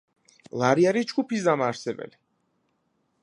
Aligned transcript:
ლარი 0.61 0.87
არის 0.91 1.09
ჯგუფის 1.11 1.45
დამაარსებელი. 1.49 2.19